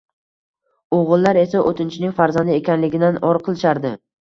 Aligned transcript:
O`g`illar 0.99 1.39
esa 1.41 1.61
o`tinchining 1.73 2.17
farzandi 2.23 2.57
ekanligidan 2.63 3.23
or 3.33 3.43
qilishardi 3.49 3.97